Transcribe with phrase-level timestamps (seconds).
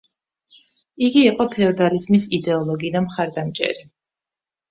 [1.09, 3.87] იგი იყო ფეოდალიზმის იდეოლოგი და მხარდამჭერი.